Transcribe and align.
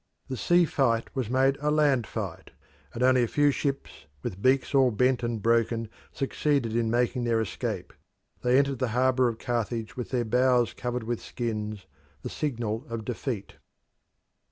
The 0.29 0.35
sea 0.35 0.65
fight 0.65 1.15
was 1.15 1.29
made 1.29 1.57
a 1.61 1.69
land 1.69 2.07
fight, 2.07 2.49
and 2.91 3.03
only 3.03 3.21
a 3.21 3.27
few 3.27 3.51
ships 3.51 4.07
with 4.23 4.41
beaks 4.41 4.73
all 4.73 4.89
bent 4.89 5.21
and 5.21 5.39
broken 5.39 5.89
succeeded 6.11 6.75
in 6.75 6.89
making 6.89 7.23
their 7.23 7.39
escape. 7.39 7.93
They 8.41 8.57
entered 8.57 8.79
the 8.79 8.87
harbour 8.97 9.27
of 9.27 9.37
Carthage 9.37 9.95
with 9.95 10.09
their 10.09 10.25
bows 10.25 10.73
covered 10.73 11.03
with 11.03 11.21
skins, 11.21 11.85
the 12.23 12.29
signal 12.31 12.83
of 12.89 13.05
defeat. 13.05 13.57